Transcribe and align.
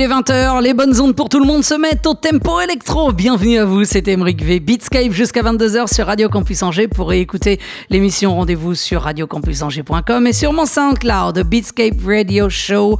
Il 0.00 0.04
est 0.04 0.08
20h, 0.08 0.62
les 0.62 0.72
bonnes 0.72 0.98
ondes 0.98 1.14
pour 1.14 1.28
tout 1.28 1.38
le 1.38 1.44
monde 1.44 1.62
se 1.62 1.74
mettent 1.74 2.06
au 2.06 2.14
tempo 2.14 2.58
électro. 2.58 3.12
Bienvenue 3.12 3.58
à 3.58 3.66
vous, 3.66 3.84
c'est 3.84 4.08
Emeric 4.08 4.42
V. 4.42 4.58
Beatscape 4.58 5.12
jusqu'à 5.12 5.42
22h 5.42 5.92
sur 5.94 6.06
Radio 6.06 6.30
Campus 6.30 6.62
Angers. 6.62 6.88
Pour 6.88 7.10
réécouter 7.10 7.60
l'émission, 7.90 8.34
rendez-vous 8.34 8.74
sur 8.74 9.02
radiocampusangers.com 9.02 10.26
et 10.26 10.32
sur 10.32 10.54
mon 10.54 10.64
SoundCloud, 10.64 11.42
Beatscape 11.42 11.96
Radio 12.02 12.48
Show. 12.48 12.98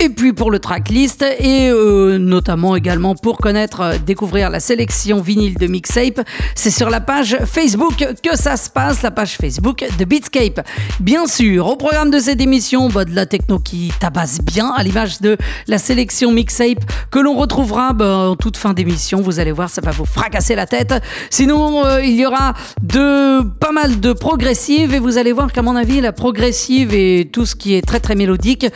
Et 0.00 0.08
puis 0.08 0.32
pour 0.32 0.52
le 0.52 0.60
tracklist 0.60 1.22
et 1.22 1.68
euh, 1.70 2.18
notamment 2.18 2.76
également 2.76 3.16
pour 3.16 3.36
connaître, 3.36 3.80
euh, 3.80 3.98
découvrir 3.98 4.48
la 4.48 4.60
sélection 4.60 5.20
vinyle 5.20 5.58
de 5.58 5.66
Mixape, 5.66 6.20
c'est 6.54 6.70
sur 6.70 6.88
la 6.88 7.00
page 7.00 7.36
Facebook 7.44 8.06
que 8.22 8.36
ça 8.36 8.56
se 8.56 8.70
passe, 8.70 9.02
la 9.02 9.10
page 9.10 9.36
Facebook 9.36 9.84
de 9.98 10.04
Beatscape. 10.04 10.64
Bien 11.00 11.26
sûr, 11.26 11.66
au 11.66 11.74
programme 11.74 12.12
de 12.12 12.20
cette 12.20 12.40
émission, 12.40 12.88
bah, 12.88 13.04
de 13.04 13.14
la 13.14 13.26
techno 13.26 13.58
qui 13.58 13.92
tabasse 13.98 14.40
bien, 14.40 14.72
à 14.76 14.84
l'image 14.84 15.20
de 15.20 15.36
la 15.66 15.78
sélection 15.78 16.30
Mixape 16.38 16.84
que 17.10 17.18
l'on 17.18 17.34
retrouvera 17.34 17.92
bah, 17.92 18.30
en 18.30 18.36
toute 18.36 18.56
fin 18.56 18.72
d'émission. 18.72 19.20
Vous 19.20 19.40
allez 19.40 19.52
voir, 19.52 19.68
ça 19.70 19.80
va 19.80 19.90
vous 19.90 20.04
fracasser 20.04 20.54
la 20.54 20.66
tête. 20.66 20.94
Sinon, 21.30 21.84
euh, 21.84 22.02
il 22.02 22.16
y 22.16 22.26
aura 22.26 22.54
de 22.82 23.42
pas 23.42 23.72
mal 23.72 24.00
de 24.00 24.12
progressives 24.12 24.94
et 24.94 24.98
vous 24.98 25.18
allez 25.18 25.32
voir 25.32 25.52
qu'à 25.52 25.62
mon 25.62 25.76
avis, 25.76 26.00
la 26.00 26.12
progressive 26.12 26.94
et 26.94 27.28
tout 27.32 27.46
ce 27.46 27.54
qui 27.54 27.74
est 27.74 27.82
très 27.82 28.00
très 28.00 28.14
mélodique, 28.14 28.66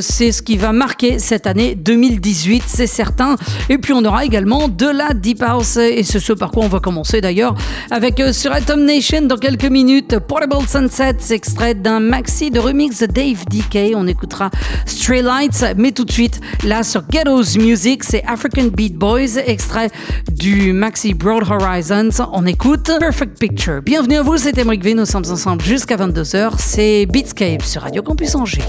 c'est 0.00 0.32
ce 0.32 0.42
qui 0.42 0.56
va 0.56 0.72
marquer 0.72 1.18
cette 1.18 1.46
année 1.46 1.74
2018, 1.74 2.64
c'est 2.66 2.86
certain. 2.86 3.36
Et 3.68 3.78
puis 3.78 3.92
on 3.92 4.04
aura 4.04 4.24
également 4.24 4.68
de 4.68 4.86
la 4.86 5.14
Deep 5.14 5.42
House 5.42 5.76
et 5.76 6.02
c'est 6.02 6.20
ce 6.20 6.32
par 6.32 6.50
quoi 6.50 6.64
on 6.64 6.68
va 6.68 6.80
commencer 6.80 7.20
d'ailleurs 7.20 7.54
avec 7.90 8.20
euh, 8.20 8.32
sur 8.32 8.52
Atom 8.52 8.84
Nation 8.84 9.22
dans 9.22 9.36
quelques 9.36 9.64
minutes 9.64 10.18
Portable 10.18 10.66
Sunset, 10.66 11.16
extrait 11.30 11.74
d'un 11.74 12.00
maxi 12.00 12.50
de 12.50 12.58
remix 12.58 13.00
de 13.00 13.06
Dave 13.06 13.44
DK. 13.46 13.94
On 13.94 14.06
écoutera 14.06 14.50
Stray 14.86 15.22
Lights, 15.22 15.64
mais 15.76 15.92
tout 15.92 16.04
de 16.04 16.12
suite 16.12 16.40
là 16.64 16.82
sur 16.82 16.97
Ghettos 17.10 17.58
Music, 17.58 18.04
c'est 18.04 18.24
African 18.24 18.64
Beat 18.64 18.96
Boys, 18.96 19.38
extrait 19.46 19.90
du 20.30 20.72
maxi 20.72 21.14
Broad 21.14 21.44
Horizons. 21.50 22.10
On 22.32 22.46
écoute 22.46 22.90
Perfect 22.98 23.38
Picture. 23.38 23.82
Bienvenue 23.82 24.16
à 24.16 24.22
vous, 24.22 24.36
c'est 24.36 24.58
Emric 24.58 24.82
V, 24.82 24.94
nous 24.94 25.06
sommes 25.06 25.24
ensemble 25.30 25.62
jusqu'à 25.62 25.96
22h. 25.96 26.52
C'est 26.58 27.06
Beatscape 27.06 27.62
sur 27.62 27.82
Radio 27.82 28.02
Campus 28.02 28.34
Angers. 28.34 28.62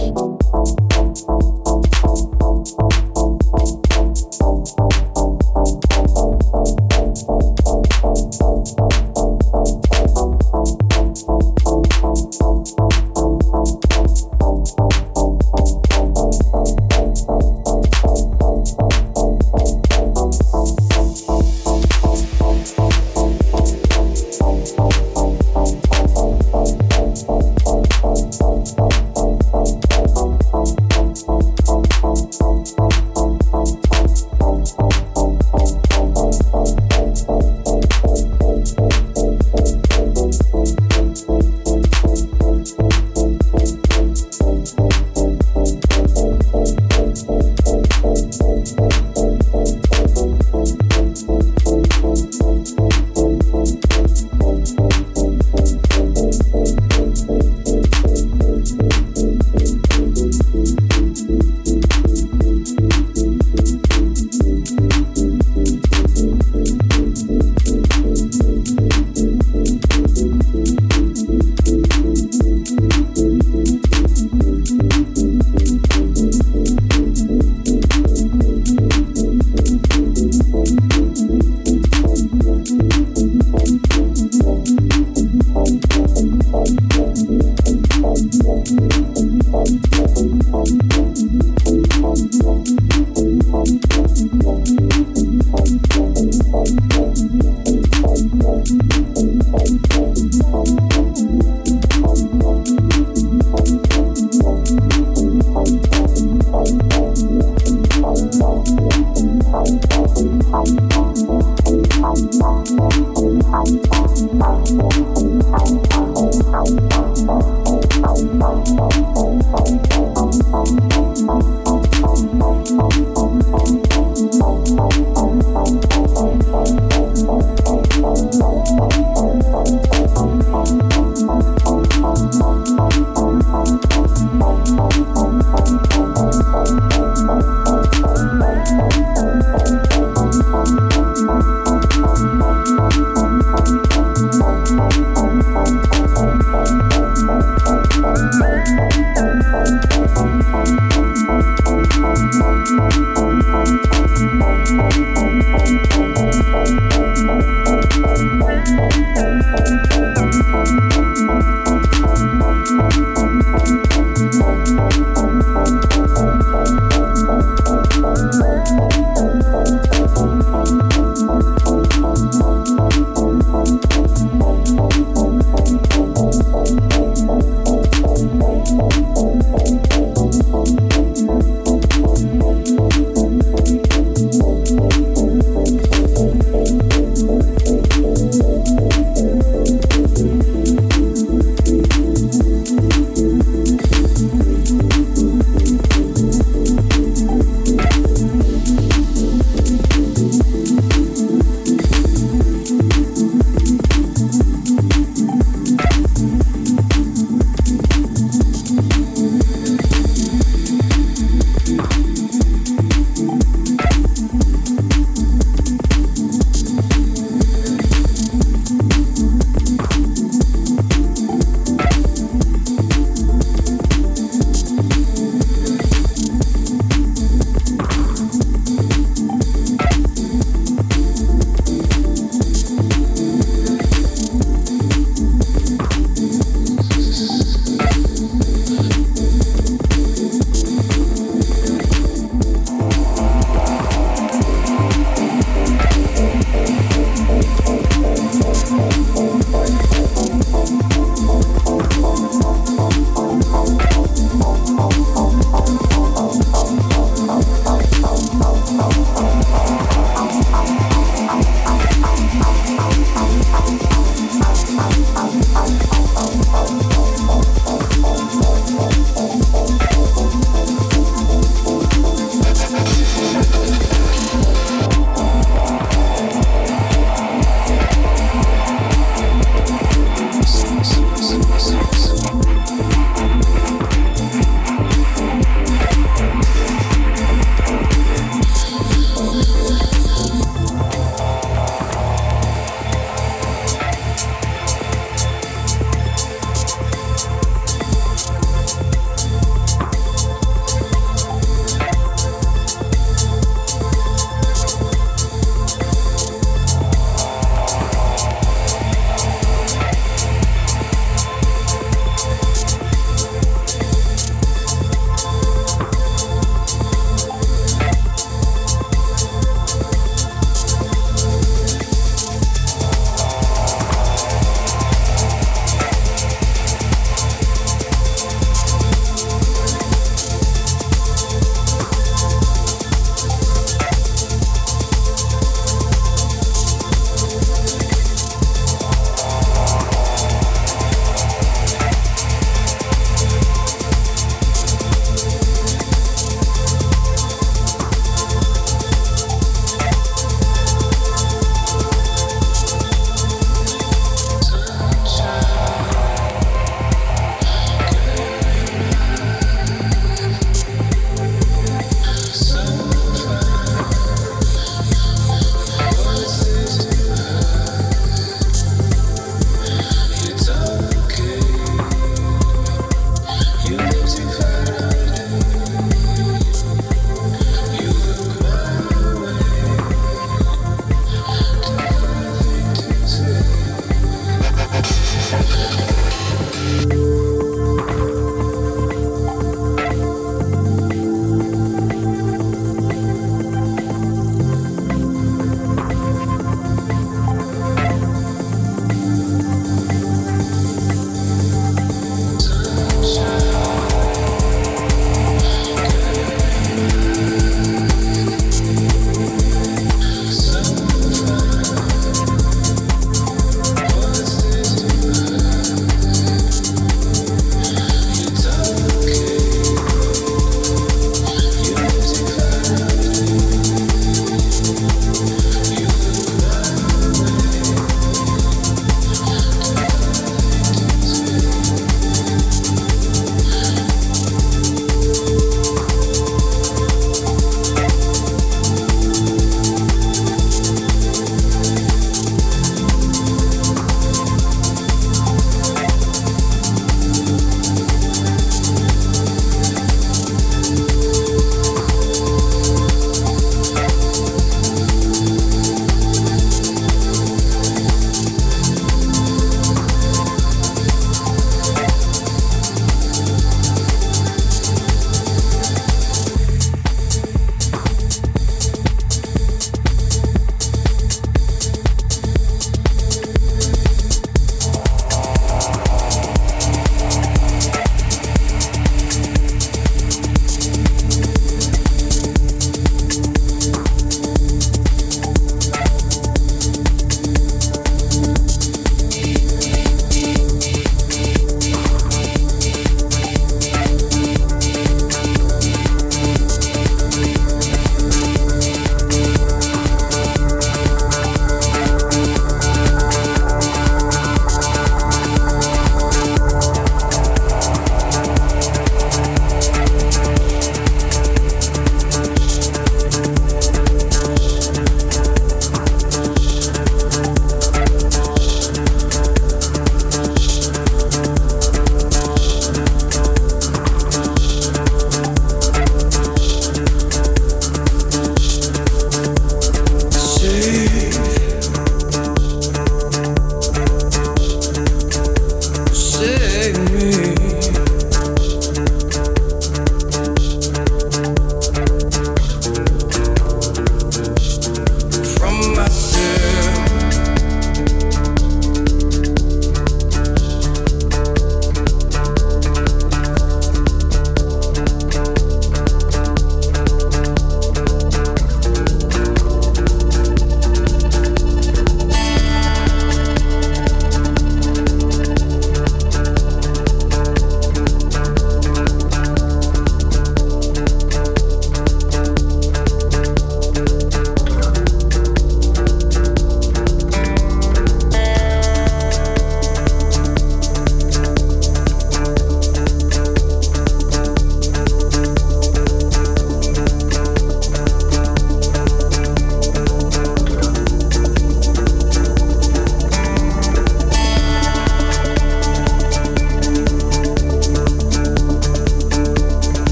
home, 159.15 159.41
home, 159.41 159.79
home. 159.91 159.98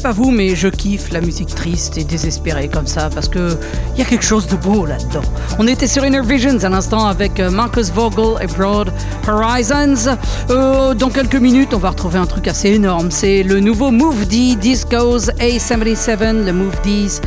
Pas 0.00 0.12
vous, 0.12 0.30
mais 0.30 0.56
je 0.56 0.68
kiffe 0.68 1.10
la 1.12 1.20
musique 1.20 1.54
triste 1.54 1.98
et 1.98 2.04
désespérée 2.04 2.68
comme 2.68 2.86
ça 2.86 3.10
parce 3.14 3.28
que 3.28 3.56
il 3.94 3.98
y 3.98 4.02
a 4.02 4.04
quelque 4.04 4.24
chose 4.24 4.46
de 4.46 4.56
beau 4.56 4.86
là-dedans. 4.86 5.22
On 5.58 5.66
était 5.66 5.86
sur 5.86 6.04
Inner 6.04 6.22
Visions 6.22 6.58
à 6.64 6.68
l'instant 6.68 7.06
avec 7.06 7.38
euh, 7.38 7.50
Marcus 7.50 7.90
Vogel 7.90 8.42
et 8.42 8.46
Broad 8.46 8.92
Horizons. 9.28 10.16
Euh, 10.50 10.94
dans 10.94 11.10
quelques 11.10 11.36
minutes, 11.36 11.74
on 11.74 11.78
va 11.78 11.90
retrouver 11.90 12.18
un 12.18 12.26
truc 12.26 12.48
assez 12.48 12.70
énorme. 12.70 13.10
C'est 13.10 13.42
le 13.42 13.60
nouveau 13.60 13.90
Move 13.90 14.26
D 14.26 14.56
Discos 14.56 15.30
A77, 15.38 16.44
le 16.44 16.52
Move 16.52 16.76
D's. 16.82 17.20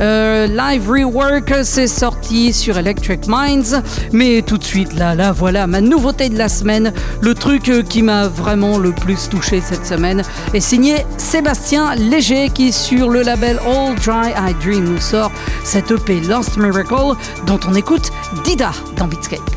Euh, 0.00 0.46
live 0.46 0.88
Rework, 0.88 1.54
c'est 1.62 1.86
sorti 1.86 2.52
sur 2.52 2.78
Electric 2.78 3.26
Minds. 3.26 3.82
Mais 4.12 4.42
tout 4.42 4.58
de 4.58 4.64
suite, 4.64 4.94
là, 4.94 5.14
là, 5.14 5.32
voilà 5.32 5.66
ma 5.66 5.80
nouveauté 5.80 6.28
de 6.28 6.38
la 6.38 6.48
semaine. 6.48 6.92
Le 7.20 7.34
truc 7.34 7.68
euh, 7.68 7.82
qui 7.82 8.02
m'a 8.02 8.28
vraiment 8.28 8.78
le 8.78 8.92
plus 8.92 9.28
touché 9.28 9.60
cette 9.60 9.86
semaine 9.86 10.22
est 10.52 10.60
signé 10.60 11.06
Sébastien 11.16 11.94
Léger 11.94 12.50
qui, 12.50 12.72
sur 12.72 13.08
le 13.08 13.22
label 13.22 13.58
All 13.66 13.94
Dry 13.96 14.30
I 14.30 14.54
Dream, 14.62 14.84
nous 14.84 15.00
sort 15.00 15.30
cette 15.62 15.90
EP 15.90 16.20
Lost 16.20 16.56
Miracle 16.56 17.16
dont 17.46 17.60
on 17.68 17.74
écoute 17.74 18.10
Dida 18.44 18.72
dans 18.96 19.06
Beatscape. 19.06 19.53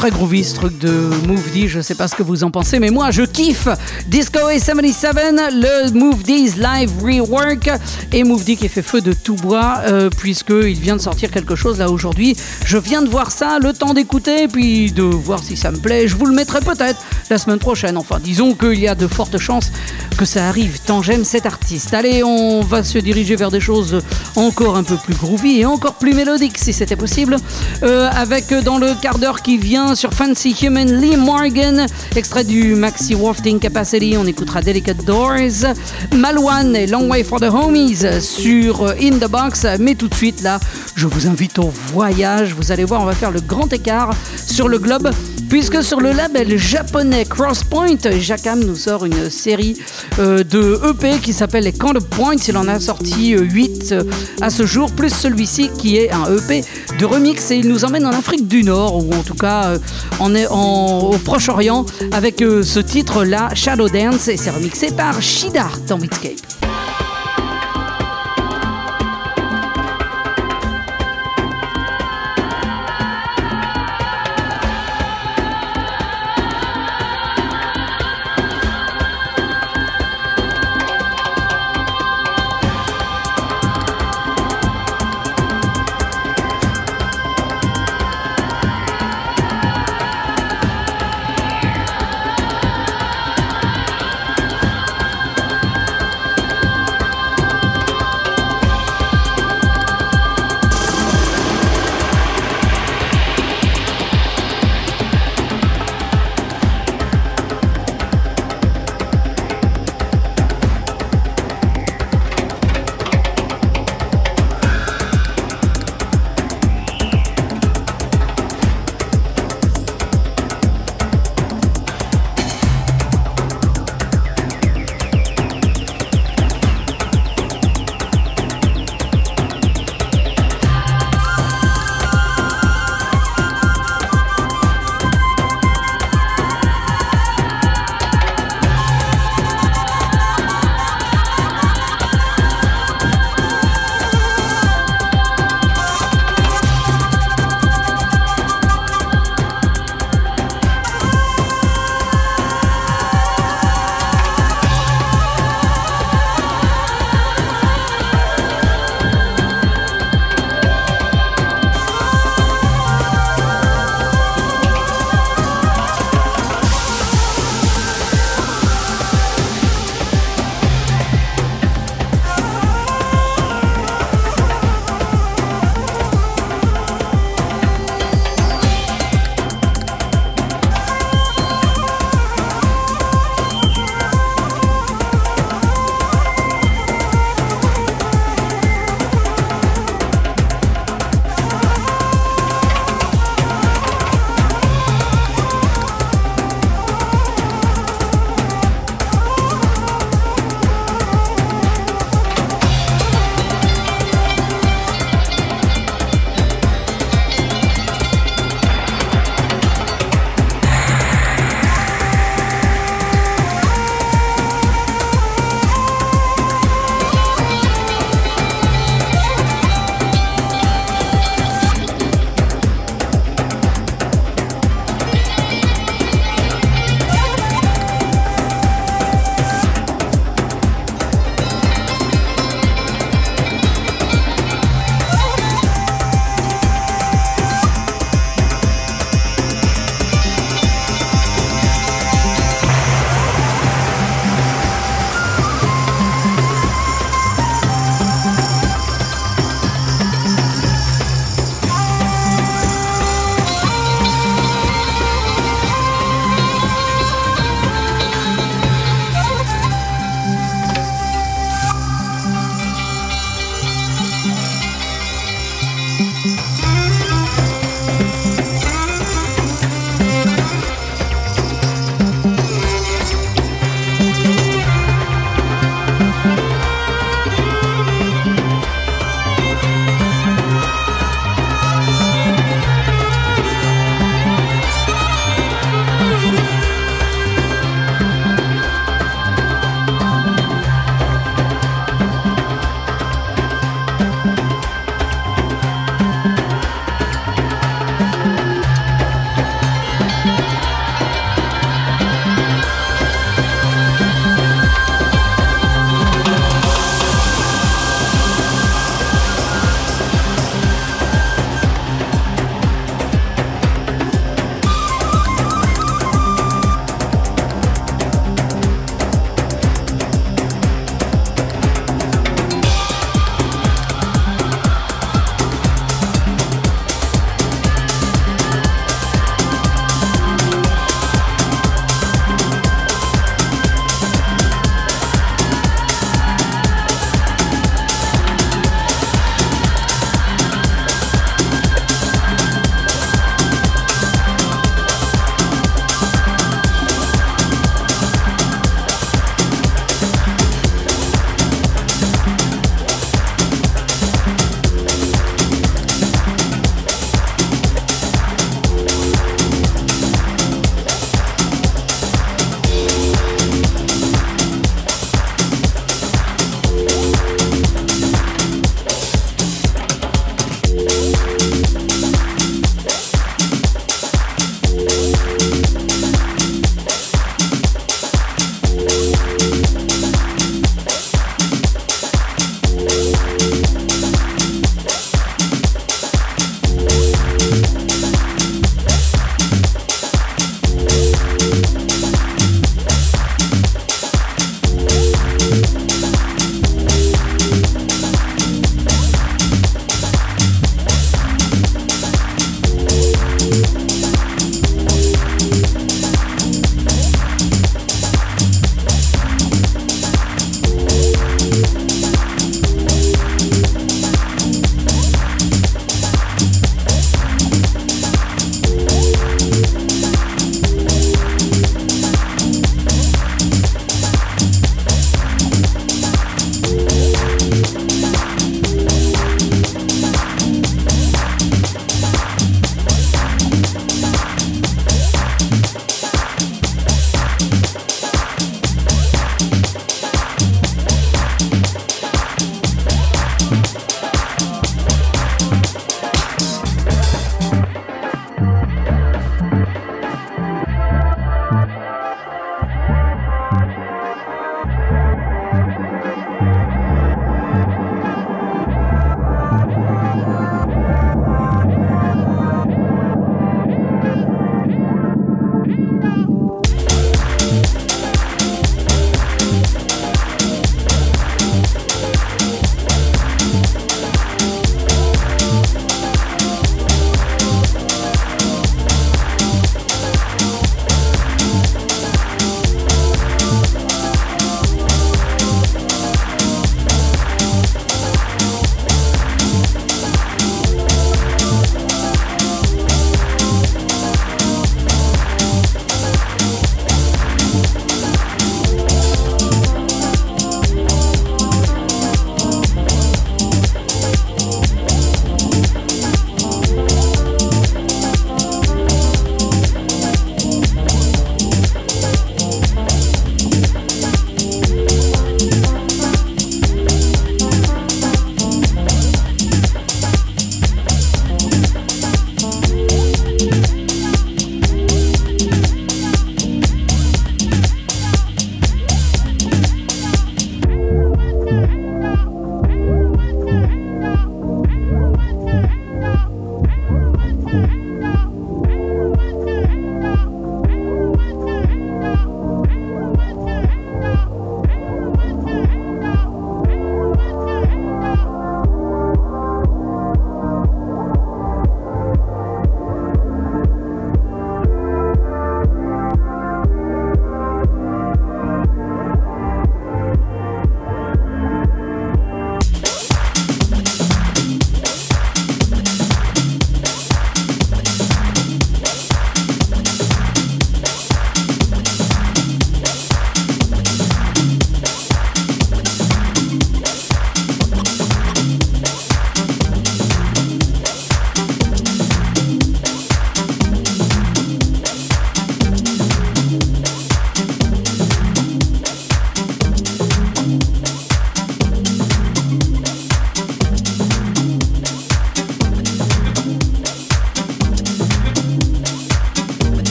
Très 0.00 0.10
groovy 0.10 0.44
ce 0.44 0.54
truc 0.54 0.78
de 0.78 0.88
Move 1.28 1.52
D. 1.52 1.68
Je 1.68 1.82
sais 1.82 1.94
pas 1.94 2.08
ce 2.08 2.14
que 2.14 2.22
vous 2.22 2.42
en 2.42 2.50
pensez, 2.50 2.78
mais 2.78 2.88
moi 2.88 3.10
je 3.10 3.20
kiffe 3.20 3.68
Disco 4.06 4.38
A77, 4.38 5.12
le 5.52 5.92
Move 5.92 6.22
D's 6.22 6.56
live 6.56 6.90
rework 7.04 7.70
et 8.10 8.24
Move 8.24 8.42
D 8.42 8.56
qui 8.56 8.70
fait 8.70 8.80
feu 8.80 9.02
de 9.02 9.12
tout 9.12 9.34
bois 9.34 9.82
euh, 9.84 10.08
puisqu'il 10.08 10.80
vient 10.80 10.96
de 10.96 11.02
sortir 11.02 11.30
quelque 11.30 11.54
chose 11.54 11.80
là 11.80 11.90
aujourd'hui. 11.90 12.34
Je 12.64 12.78
viens 12.78 13.02
de 13.02 13.10
voir 13.10 13.30
ça, 13.30 13.58
le 13.58 13.74
temps 13.74 13.92
d'écouter 13.92 14.48
puis 14.48 14.90
de 14.90 15.02
voir 15.02 15.40
si 15.40 15.54
ça 15.54 15.70
me 15.70 15.76
plaît. 15.76 16.08
Je 16.08 16.16
vous 16.16 16.24
le 16.24 16.34
mettrai 16.34 16.60
peut-être 16.60 17.04
la 17.28 17.36
semaine 17.36 17.58
prochaine. 17.58 17.98
Enfin, 17.98 18.20
disons 18.24 18.54
qu'il 18.54 18.80
y 18.80 18.88
a 18.88 18.94
de 18.94 19.06
fortes 19.06 19.36
chances 19.36 19.70
que 20.16 20.24
ça 20.24 20.48
arrive 20.48 20.80
tant 20.86 21.02
j'aime 21.02 21.24
cet 21.24 21.44
artiste. 21.44 21.92
Allez, 21.92 22.24
on 22.24 22.62
va 22.62 22.82
se 22.84 22.96
diriger 22.96 23.36
vers 23.36 23.50
des 23.50 23.60
choses 23.60 24.00
encore 24.40 24.76
un 24.76 24.82
peu 24.82 24.96
plus 24.96 25.14
groovy 25.14 25.60
et 25.60 25.66
encore 25.66 25.94
plus 25.94 26.14
mélodiques 26.14 26.58
si 26.58 26.72
c'était 26.72 26.96
possible. 26.96 27.36
Euh, 27.82 28.08
avec 28.10 28.52
dans 28.64 28.78
le 28.78 28.94
quart 29.00 29.18
d'heure 29.18 29.42
qui 29.42 29.58
vient 29.58 29.94
sur 29.94 30.14
Fancy 30.14 30.56
Human 30.62 30.90
Lee 31.00 31.16
Morgan, 31.16 31.86
extrait 32.16 32.44
du 32.44 32.74
Maxi 32.74 33.14
Wafting 33.14 33.58
Capacity, 33.58 34.16
on 34.18 34.26
écoutera 34.26 34.62
Delicate 34.62 35.04
Doors, 35.04 35.74
Malwan 36.16 36.74
et 36.74 36.86
Long 36.86 37.08
Way 37.10 37.24
for 37.24 37.38
the 37.38 37.50
Homies 37.52 38.20
sur 38.20 38.82
In 39.00 39.18
the 39.18 39.28
Box. 39.30 39.66
Mais 39.78 39.94
tout 39.94 40.08
de 40.08 40.14
suite 40.14 40.42
là, 40.42 40.58
je 40.94 41.06
vous 41.06 41.26
invite 41.26 41.58
au 41.58 41.70
voyage. 41.92 42.54
Vous 42.54 42.72
allez 42.72 42.84
voir, 42.84 43.02
on 43.02 43.06
va 43.06 43.14
faire 43.14 43.30
le 43.30 43.40
grand 43.40 43.70
écart 43.72 44.10
sur 44.36 44.68
le 44.68 44.78
globe 44.78 45.10
puisque 45.50 45.82
sur 45.82 46.00
le 46.00 46.12
label 46.12 46.56
japonais 46.56 47.24
Crosspoint, 47.24 47.96
Jacam 48.20 48.60
nous 48.60 48.76
sort 48.76 49.04
une 49.04 49.28
série 49.28 49.76
euh, 50.20 50.44
de 50.44 50.80
EP 50.88 51.18
qui 51.18 51.32
s'appelle 51.32 51.64
les 51.64 51.72
Counterpoints. 51.72 52.36
Il 52.48 52.56
en 52.56 52.68
a 52.68 52.78
sorti 52.78 53.32
8 53.32 53.92
euh, 53.92 54.04
à 54.40 54.48
ce 54.48 54.64
jour, 54.64 54.92
plus 54.92 55.12
celui-ci 55.12 55.70
qui 55.76 55.96
est 55.96 56.12
un 56.12 56.24
EP 56.36 56.62
de 56.98 57.04
remix 57.04 57.50
et 57.50 57.56
il 57.56 57.68
nous 57.68 57.84
emmène 57.84 58.06
en 58.06 58.12
Afrique 58.12 58.46
du 58.46 58.62
Nord, 58.62 59.04
ou 59.04 59.12
en 59.12 59.22
tout 59.22 59.34
cas 59.34 59.76
euh, 60.20 60.46
au 60.50 61.18
Proche-Orient, 61.24 61.84
avec 62.12 62.38
ce 62.38 62.78
titre-là, 62.78 63.50
Shadow 63.54 63.88
Dance, 63.88 64.28
et 64.28 64.36
c'est 64.36 64.50
remixé 64.50 64.92
par 64.92 65.20
Shidart 65.20 65.78
dans 65.88 65.98
Beatscape. 65.98 66.59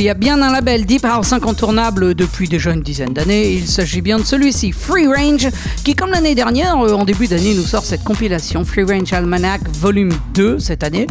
S'il 0.00 0.06
y 0.06 0.08
a 0.08 0.14
bien 0.14 0.40
un 0.40 0.50
label 0.50 0.86
Deep 0.86 1.04
House 1.04 1.34
incontournable 1.34 2.14
depuis 2.14 2.48
déjà 2.48 2.72
une 2.72 2.80
dizaine 2.80 3.12
d'années, 3.12 3.52
il 3.52 3.68
s'agit 3.68 4.00
bien 4.00 4.18
de 4.18 4.24
celui-ci, 4.24 4.72
Free 4.72 5.06
Range, 5.06 5.46
qui 5.84 5.94
comme 5.94 6.08
l'année 6.08 6.34
dernière, 6.34 6.78
euh, 6.78 6.94
en 6.94 7.04
début 7.04 7.26
d'année, 7.26 7.52
nous 7.52 7.64
sort 7.64 7.84
cette 7.84 8.02
compilation 8.02 8.64
Free 8.64 8.84
Range 8.84 9.12
Almanac 9.12 9.60
Volume 9.68 10.12
2 10.32 10.58
cette 10.58 10.84
année. 10.84 11.06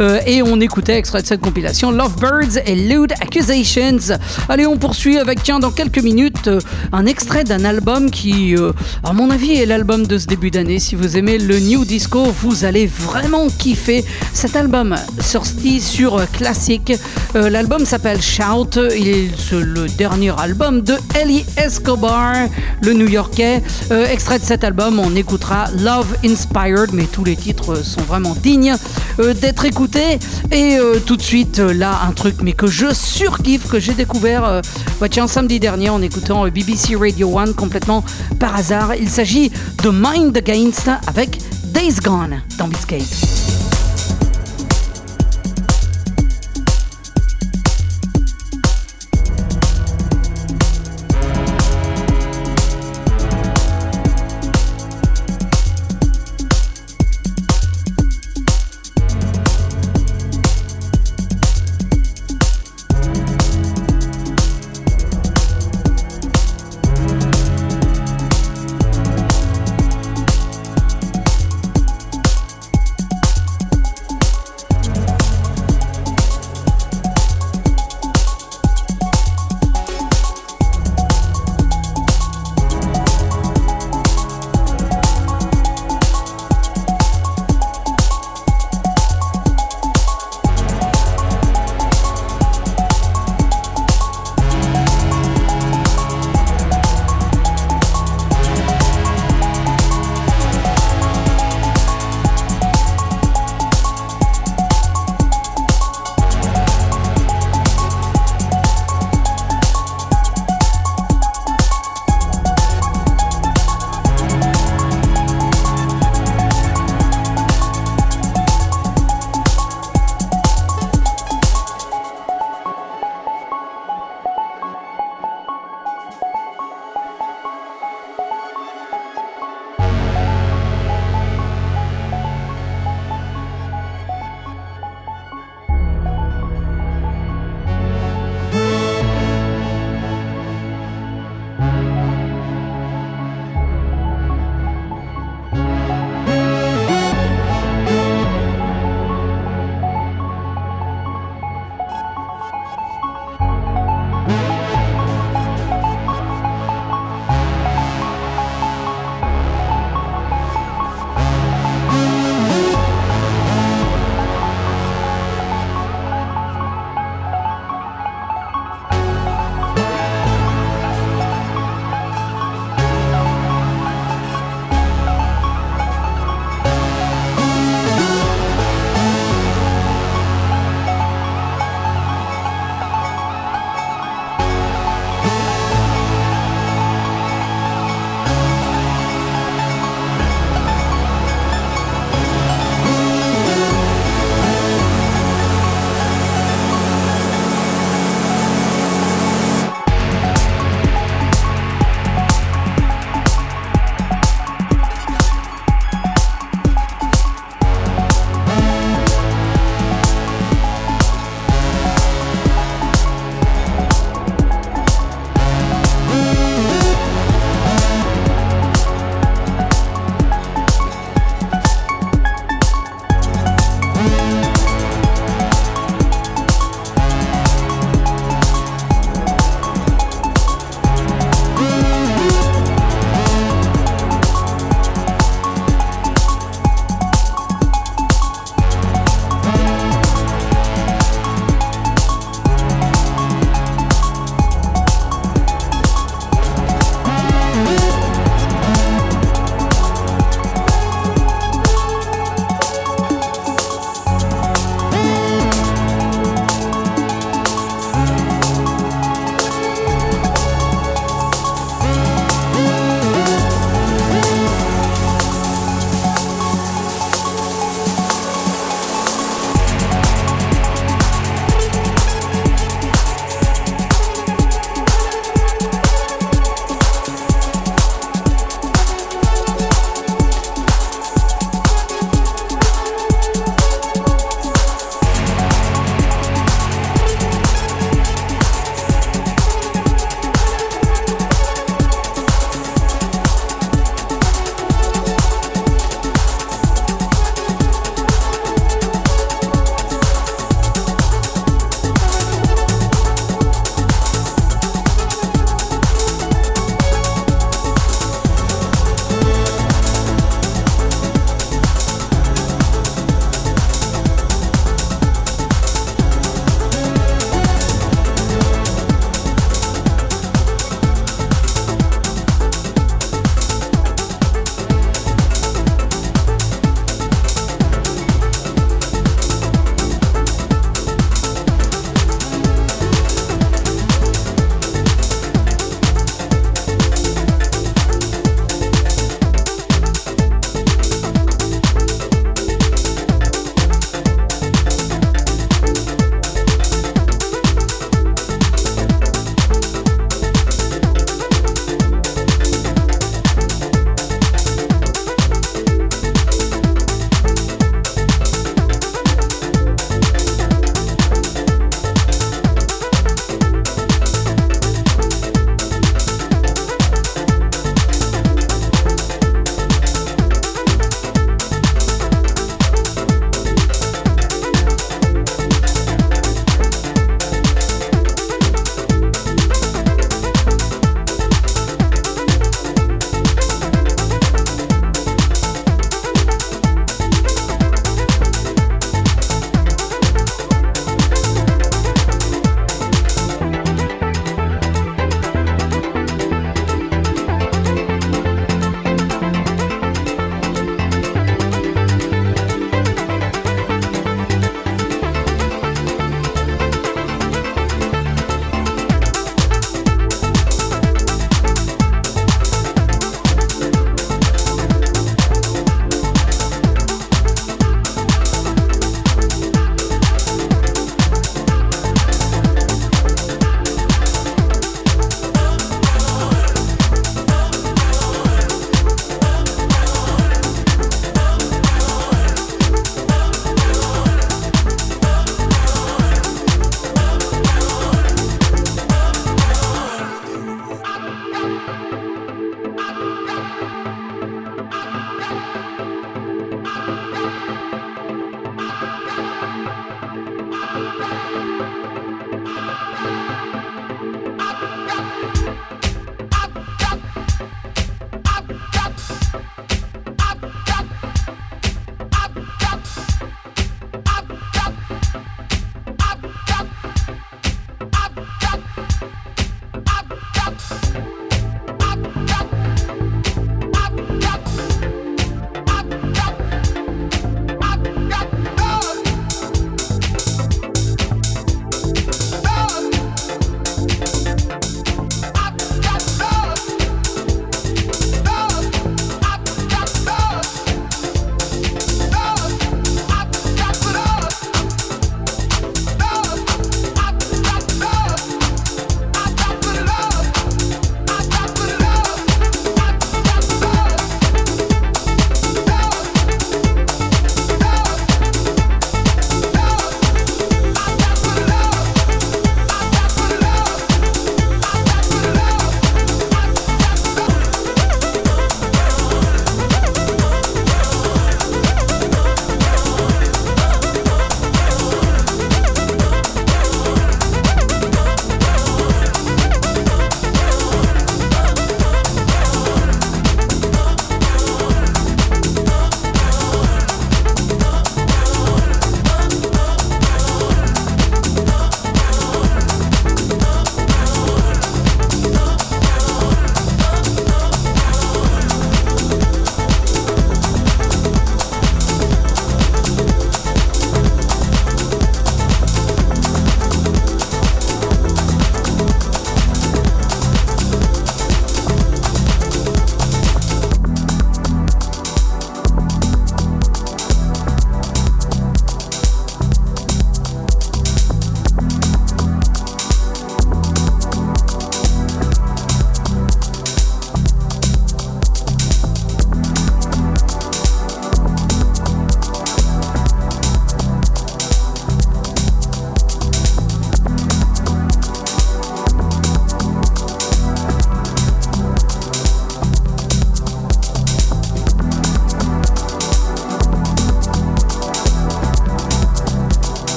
Euh, 0.00 0.20
et 0.24 0.40
on 0.40 0.60
écoutait 0.60 0.96
extrait 0.96 1.22
de 1.22 1.26
cette 1.26 1.40
compilation 1.40 1.90
Lovebirds 1.90 2.58
et 2.64 2.76
Lewd 2.76 3.10
Accusations. 3.20 4.16
Allez, 4.48 4.68
on 4.68 4.76
poursuit 4.76 5.18
avec, 5.18 5.42
tiens, 5.42 5.58
dans 5.58 5.72
quelques 5.72 5.98
minutes, 5.98 6.46
euh, 6.46 6.60
un 6.92 7.06
extrait 7.06 7.42
d'un 7.42 7.64
album 7.64 8.08
qui, 8.08 8.54
à 9.02 9.12
mon 9.12 9.30
avis, 9.30 9.54
est 9.54 9.66
l'album 9.66 10.06
de 10.06 10.16
ce 10.16 10.26
début 10.26 10.52
d'année. 10.52 10.78
Si 10.78 10.94
vous 10.94 11.16
aimez 11.16 11.38
le 11.38 11.58
New 11.58 11.84
Disco, 11.84 12.22
vous 12.22 12.64
allez 12.64 12.86
vraiment 12.86 13.48
kiffer 13.48 14.04
cet 14.32 14.54
album 14.54 14.94
sorti 15.20 15.80
sur 15.80 16.24
Classic. 16.30 16.92
L'album 17.38 17.86
s'appelle 17.86 18.20
Shout. 18.20 18.80
Il 18.96 19.08
est 19.08 19.52
le 19.52 19.86
dernier 19.86 20.32
album 20.38 20.82
de 20.82 20.94
Ellie 21.14 21.44
Escobar, 21.56 22.34
le 22.82 22.92
New-Yorkais. 22.92 23.62
extrait 24.10 24.38
de 24.38 24.44
cet 24.44 24.64
album, 24.64 24.98
on 24.98 25.14
écoutera 25.14 25.66
Love 25.78 26.16
Inspired, 26.24 26.92
mais 26.92 27.04
tous 27.04 27.24
les 27.24 27.36
titres 27.36 27.84
sont 27.84 28.00
vraiment 28.02 28.34
dignes 28.34 28.74
euh, 29.20 29.34
d'être 29.34 29.64
écoutés. 29.64 30.18
Et 30.50 30.76
euh, 30.78 30.98
tout 31.04 31.16
de 31.16 31.22
suite, 31.22 31.58
euh, 31.58 31.72
là, 31.72 32.00
un 32.08 32.12
truc, 32.12 32.36
mais 32.42 32.52
que 32.52 32.66
je 32.66 32.92
surkiffe, 32.94 33.68
que 33.68 33.80
j'ai 33.80 33.94
découvert 33.94 34.62
bah, 35.00 35.06
samedi 35.26 35.60
dernier 35.60 35.90
en 35.90 36.00
écoutant 36.02 36.46
BBC 36.48 36.96
Radio 36.96 37.38
1 37.38 37.52
complètement 37.52 38.04
par 38.38 38.56
hasard. 38.56 38.94
Il 38.94 39.08
s'agit 39.08 39.50
de 39.82 39.90
Mind 39.90 40.36
Against 40.36 40.90
avec 41.06 41.38
Days 41.72 41.96
Gone 42.02 42.40
dans 42.58 42.68
Beatscape. 42.68 43.27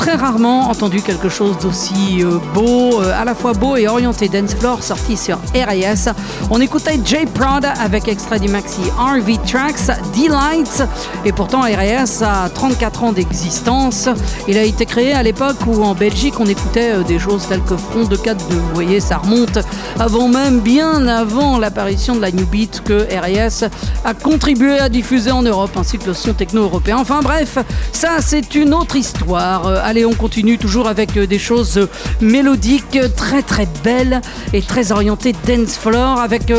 Très 0.00 0.14
rarement 0.14 0.70
entendu 0.70 1.02
quelque 1.02 1.28
chose 1.28 1.58
d'aussi 1.58 2.22
euh, 2.22 2.38
beau, 2.54 3.02
euh, 3.02 3.20
à 3.20 3.26
la 3.26 3.34
fois 3.34 3.52
beau 3.52 3.76
et 3.76 3.86
orienté 3.86 4.30
dance 4.30 4.54
floor, 4.54 4.82
sorti 4.82 5.14
sur 5.14 5.36
RAS. 5.54 6.08
On 6.50 6.58
écoutait 6.58 6.98
Jay 7.04 7.26
Prada 7.26 7.72
avec 7.72 8.08
extrait 8.08 8.40
du 8.40 8.48
maxi 8.48 8.80
RV 8.98 9.36
Tracks, 9.46 9.98
Delights, 10.16 10.88
et 11.26 11.32
pourtant 11.32 11.60
RAS 11.60 12.22
a 12.22 12.48
34 12.48 13.04
ans 13.04 13.12
d'existence. 13.12 14.08
Il 14.48 14.56
a 14.56 14.62
été 14.62 14.86
créé 14.86 15.12
à 15.12 15.22
l'époque 15.22 15.58
où 15.66 15.84
en 15.84 15.94
Belgique 15.94 16.40
on 16.40 16.46
écoutait 16.46 16.92
euh, 16.92 17.02
des 17.02 17.18
choses 17.18 17.46
telles 17.46 17.62
que 17.62 17.76
Front 17.76 18.04
de 18.04 18.16
4 18.16 18.48
2. 18.48 18.54
Vous 18.54 18.74
voyez, 18.74 19.00
ça 19.00 19.18
remonte 19.18 19.58
avant 19.98 20.28
même, 20.28 20.60
bien 20.60 21.06
avant 21.08 21.58
l'apparition 21.58 22.16
de 22.16 22.22
la 22.22 22.30
New 22.30 22.46
Beat 22.46 22.82
que 22.86 23.06
RAS 23.14 23.68
a 24.06 24.14
contribué 24.14 24.78
à 24.78 24.88
diffuser 24.88 25.30
en 25.30 25.42
Europe, 25.42 25.72
ainsi 25.76 25.98
que 25.98 26.06
le 26.06 26.14
son 26.14 26.32
techno 26.32 26.62
européen. 26.62 26.96
Enfin 26.98 27.20
bref, 27.22 27.58
ça 27.92 28.22
c'est 28.22 28.54
une 28.54 28.72
autre 28.72 28.96
histoire. 28.96 29.66
Euh, 29.90 29.92
allez, 29.92 30.04
on 30.04 30.14
continue 30.14 30.58
toujours 30.58 30.88
avec 30.88 31.16
euh, 31.16 31.26
des 31.26 31.38
choses 31.38 31.78
euh, 31.78 31.88
mélodiques, 32.20 32.98
très 33.16 33.42
très 33.42 33.66
belles 33.82 34.20
et 34.52 34.62
très 34.62 34.92
orientées 34.92 35.34
dance 35.46 35.76
floor 35.76 36.18
avec 36.18 36.52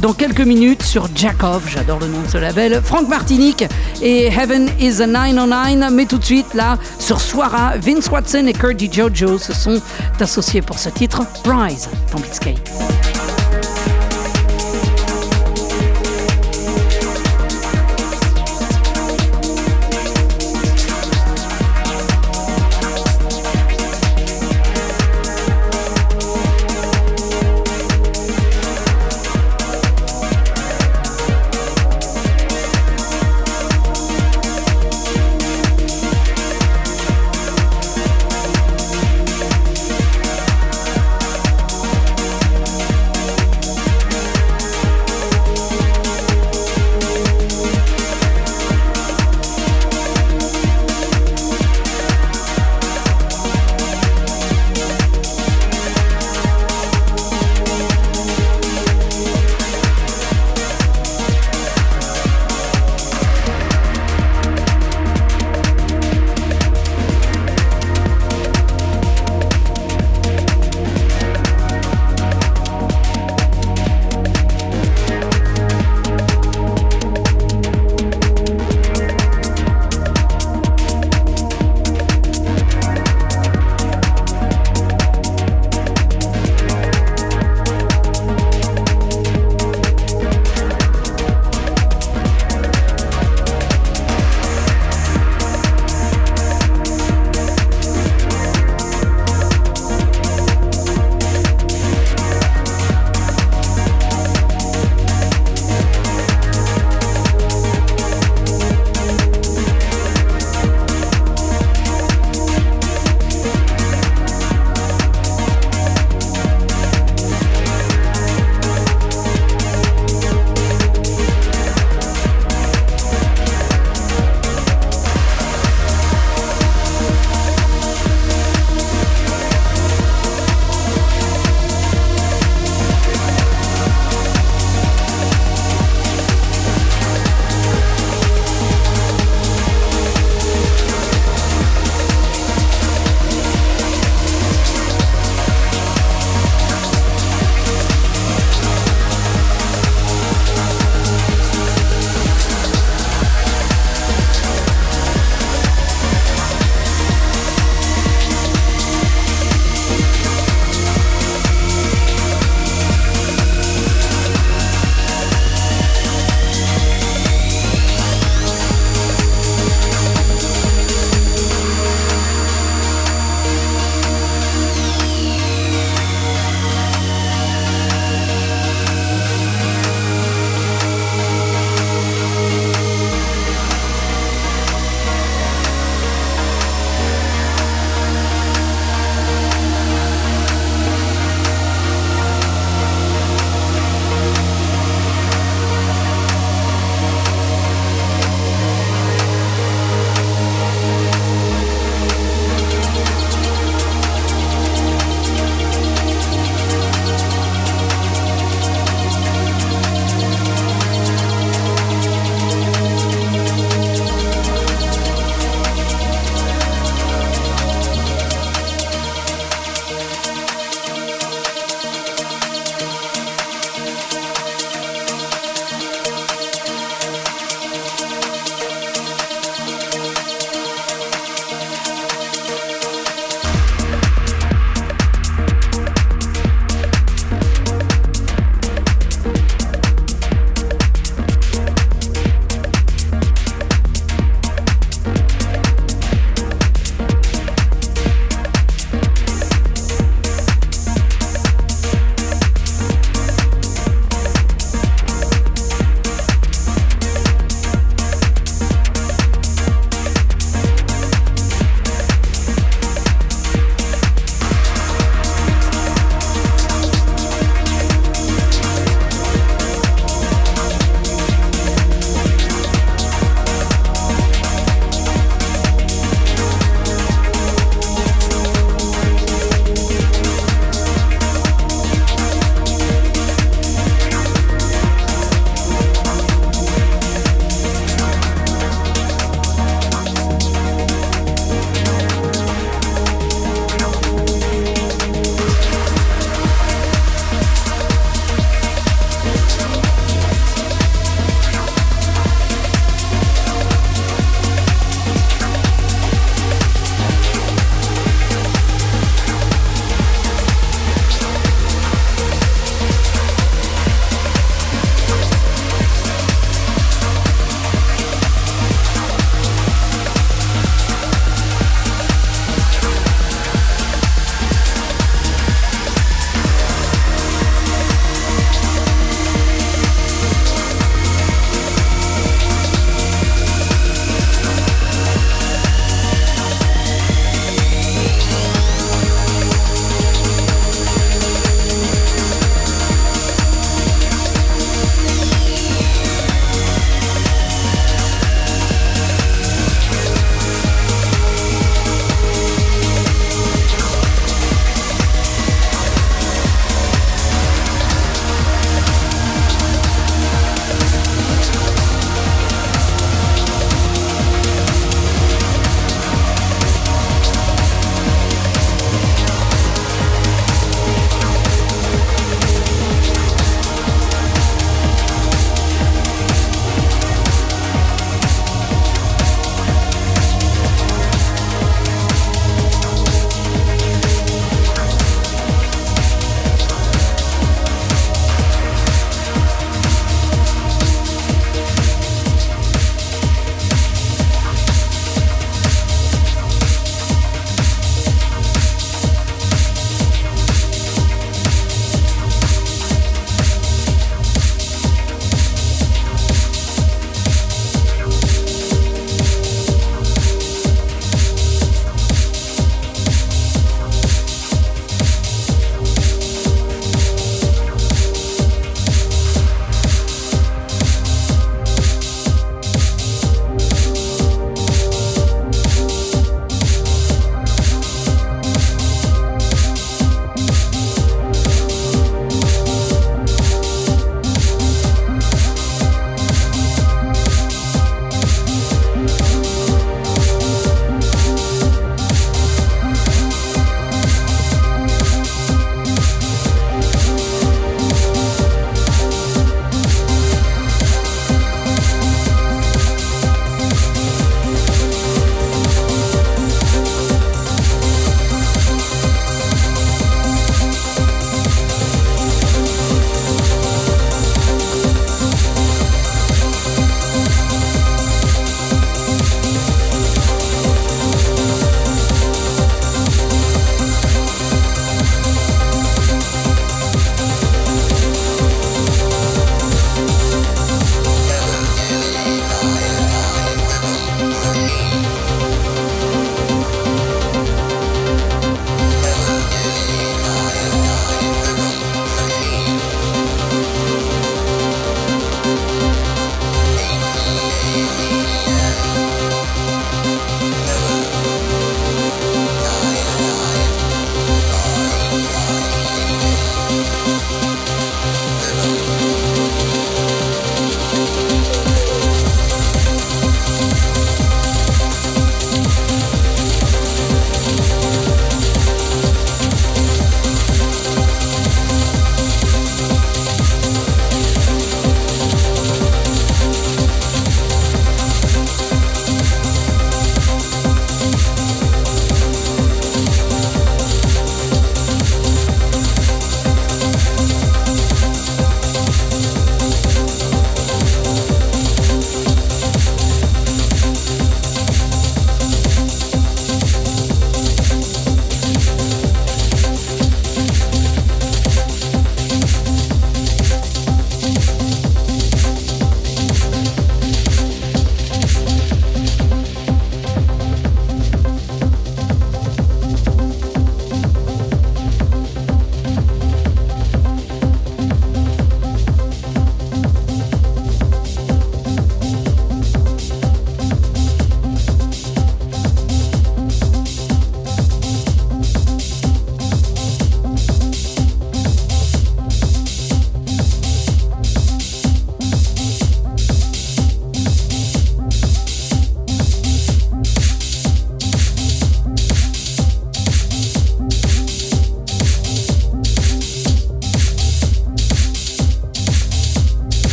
dans 0.00 0.12
quelques 0.12 0.40
minutes 0.40 0.82
sur 0.82 1.08
Jackov, 1.14 1.62
j'adore 1.66 1.98
le 1.98 2.06
nom 2.06 2.20
de 2.22 2.28
ce 2.28 2.38
label, 2.38 2.80
Frank 2.82 3.08
Martinique 3.08 3.64
et 4.02 4.26
Heaven 4.26 4.68
is 4.80 5.02
a 5.02 5.06
909. 5.06 5.92
Mais 5.92 6.06
tout 6.06 6.18
de 6.18 6.24
suite 6.24 6.54
là, 6.54 6.78
sur 6.98 7.20
Soira, 7.20 7.74
Vince 7.78 8.08
Watson 8.08 8.46
et 8.46 8.52
Kurdy 8.52 8.90
Jojo 8.92 9.38
se 9.38 9.52
sont 9.52 9.80
associés 10.20 10.62
pour 10.62 10.78
ce 10.78 10.88
titre, 10.88 11.22
Rise 11.44 11.88
dans 12.12 12.20
Beatscape. 12.20 12.58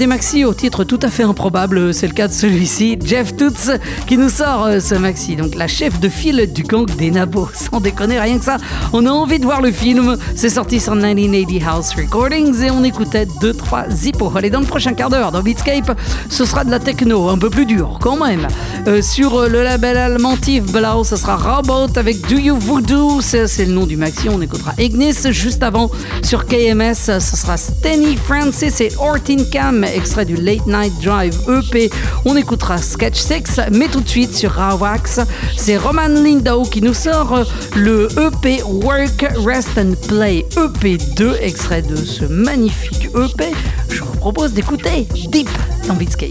Y 0.00 0.06
maxi 0.24 0.44
au 0.46 0.54
titre 0.54 0.84
tout 0.84 1.00
à 1.02 1.08
fait 1.08 1.22
improbable, 1.22 1.92
c'est 1.92 2.06
le 2.06 2.14
cas 2.14 2.28
de 2.28 2.32
celui-ci, 2.32 2.98
Jeff 3.04 3.36
Toots 3.36 3.78
qui 4.06 4.16
nous 4.16 4.30
sort 4.30 4.64
euh, 4.64 4.80
ce 4.80 4.94
maxi. 4.94 5.36
Donc 5.36 5.54
la 5.54 5.66
chef 5.66 6.00
de 6.00 6.08
file 6.08 6.50
du 6.50 6.62
gang 6.62 6.86
des 6.86 7.10
nabos, 7.10 7.50
sans 7.52 7.78
déconner 7.78 8.18
rien 8.18 8.38
que 8.38 8.44
ça. 8.46 8.56
On 8.94 9.04
a 9.04 9.10
envie 9.10 9.38
de 9.38 9.44
voir 9.44 9.60
le 9.60 9.70
film, 9.70 10.16
c'est 10.34 10.48
sorti 10.48 10.80
sur 10.80 10.94
1980 10.94 11.70
House 11.70 11.94
Recordings 11.94 12.62
et 12.62 12.70
on 12.70 12.82
écoutait 12.84 13.26
2-3 13.42 13.90
zippo. 13.90 14.32
Allez 14.34 14.48
dans 14.48 14.60
le 14.60 14.66
prochain 14.66 14.94
quart 14.94 15.10
d'heure 15.10 15.30
dans 15.30 15.42
Beatscape, 15.42 15.94
ce 16.30 16.46
sera 16.46 16.64
de 16.64 16.70
la 16.70 16.78
techno, 16.78 17.28
un 17.28 17.36
peu 17.36 17.50
plus 17.50 17.66
dur 17.66 17.98
quand 18.00 18.16
même. 18.16 18.48
Euh, 18.86 19.02
sur 19.02 19.36
euh, 19.36 19.48
le 19.48 19.62
label 19.62 19.98
allemand 19.98 20.36
Blau, 20.72 21.04
ce 21.04 21.16
sera 21.16 21.36
Robot 21.36 21.98
avec 21.98 22.26
Do 22.30 22.36
You 22.36 22.56
Voodoo, 22.58 23.20
c'est 23.20 23.66
le 23.66 23.72
nom 23.72 23.84
du 23.84 23.98
maxi, 23.98 24.30
on 24.30 24.40
écoutera 24.40 24.72
Ignis 24.78 25.30
juste 25.32 25.62
avant 25.62 25.90
sur 26.22 26.46
KMS, 26.46 26.94
ce 26.94 27.20
sera 27.20 27.58
Stenny 27.58 28.16
Francis 28.16 28.80
et 28.80 28.90
Ortin 28.98 29.44
Cam, 29.52 29.84
extrait 30.14 30.24
du 30.26 30.40
Late 30.40 30.66
Night 30.68 30.92
Drive 31.02 31.36
EP. 31.48 31.90
On 32.24 32.36
écoutera 32.36 32.78
Sketch 32.78 33.18
6, 33.18 33.60
mais 33.72 33.88
tout 33.88 34.00
de 34.00 34.08
suite 34.08 34.32
sur 34.32 34.52
Rawax, 34.52 35.18
c'est 35.56 35.76
Roman 35.76 36.06
Lindau 36.06 36.62
qui 36.62 36.82
nous 36.82 36.94
sort 36.94 37.44
le 37.74 38.06
EP 38.16 38.62
Work, 38.62 39.26
Rest 39.44 39.76
and 39.76 39.94
Play 40.06 40.46
EP 40.56 40.98
2, 41.16 41.38
extrait 41.40 41.82
de 41.82 41.96
ce 41.96 42.26
magnifique 42.26 43.06
EP. 43.16 43.50
Je 43.88 44.02
vous 44.02 44.16
propose 44.18 44.52
d'écouter 44.52 45.08
Deep 45.30 45.50
dans 45.88 45.94
Beatscape. 45.94 46.30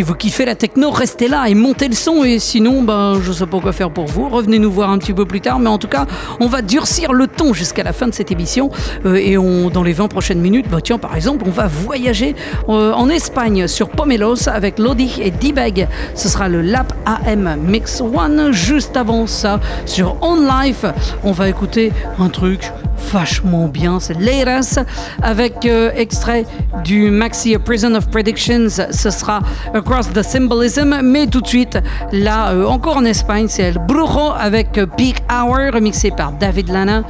Si 0.00 0.04
vous 0.04 0.14
kiffez 0.14 0.46
la 0.46 0.54
techno, 0.54 0.90
restez 0.90 1.28
là 1.28 1.44
et 1.46 1.54
montez 1.54 1.86
le 1.86 1.94
son. 1.94 2.24
Et 2.24 2.38
sinon, 2.38 2.82
ben, 2.82 3.20
je 3.20 3.32
sais 3.32 3.44
pas 3.44 3.60
quoi 3.60 3.72
faire 3.72 3.90
pour 3.90 4.06
vous. 4.06 4.30
Revenez 4.30 4.58
nous 4.58 4.72
voir 4.72 4.88
un 4.88 4.96
petit 4.96 5.12
peu 5.12 5.26
plus 5.26 5.42
tard. 5.42 5.58
Mais 5.58 5.68
en 5.68 5.76
tout 5.76 5.88
cas, 5.88 6.06
on 6.40 6.46
va 6.46 6.62
durcir 6.62 7.12
le 7.12 7.26
ton 7.26 7.52
jusqu'à 7.52 7.82
la 7.82 7.92
fin 7.92 8.08
de 8.08 8.14
cette 8.14 8.30
émission. 8.30 8.70
Euh, 9.04 9.16
et 9.16 9.34
dans 9.34 9.82
les 9.82 9.92
20 9.92 10.08
prochaines 10.08 10.40
minutes, 10.40 10.70
bah, 10.70 10.78
tiens, 10.82 10.96
par 10.96 11.14
exemple, 11.16 11.44
on 11.46 11.50
va 11.50 11.66
voyager 11.66 12.34
euh, 12.70 12.94
en 12.94 13.10
Espagne 13.10 13.66
sur 13.66 13.90
Pomelos 13.90 14.48
avec 14.48 14.78
Lodi 14.78 15.20
et 15.20 15.30
D-Bag. 15.30 15.86
Ce 16.14 16.30
sera 16.30 16.48
le 16.48 16.62
Lap 16.62 16.94
AM 17.04 17.58
Mix 17.62 18.00
One. 18.00 18.52
Juste 18.52 18.96
avant 18.96 19.26
ça, 19.26 19.60
sur 19.84 20.16
On 20.22 20.36
Life, 20.62 20.86
on 21.24 21.32
va 21.32 21.50
écouter 21.50 21.92
un 22.18 22.30
truc 22.30 22.72
vachement 23.12 23.66
bien, 23.68 23.98
c'est 24.00 24.18
Leiras 24.18 24.78
avec 25.22 25.66
euh, 25.66 25.90
extrait 25.94 26.44
du 26.84 27.10
maxi 27.10 27.56
Prison 27.58 27.94
of 27.94 28.08
Predictions, 28.08 28.68
ce 28.68 29.10
sera 29.10 29.40
Across 29.74 30.12
the 30.12 30.22
Symbolism, 30.22 31.00
mais 31.02 31.26
tout 31.26 31.40
de 31.40 31.46
suite, 31.46 31.78
là, 32.12 32.50
euh, 32.50 32.66
encore 32.66 32.96
en 32.96 33.04
Espagne, 33.04 33.46
c'est 33.48 33.62
El 33.62 33.78
Brujo 33.78 34.32
avec 34.38 34.78
euh, 34.78 34.86
Peak 34.86 35.22
Hour, 35.30 35.74
remixé 35.74 36.10
par 36.10 36.32
David 36.32 36.68
Lana, 36.68 37.02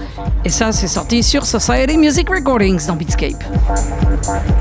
et 0.45 0.49
ça, 0.49 0.73
c'est 0.73 0.89
sorti 0.89 1.23
sur 1.23 1.45
Society 1.45 1.99
Music 1.99 2.29
Recordings 2.29 2.87
dans 2.87 2.97
Beatscape. 2.97 3.43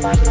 Bye. 0.00 0.30